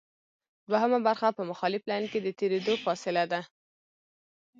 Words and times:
دوهمه 0.69 0.99
برخه 1.07 1.27
په 1.37 1.43
مخالف 1.51 1.81
لین 1.89 2.03
کې 2.11 2.19
د 2.21 2.27
تېرېدو 2.39 2.73
فاصله 2.85 3.23
ده 3.31 3.41